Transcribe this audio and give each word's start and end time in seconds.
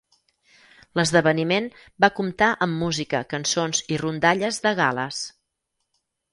L'esdeveniment 0.99 1.67
va 2.07 2.09
comptar 2.21 2.49
amb 2.67 2.81
música, 2.85 3.23
cançons 3.37 3.85
i 3.97 4.01
rondalles 4.03 4.61
de 4.67 4.75
Gal·les. 4.83 5.25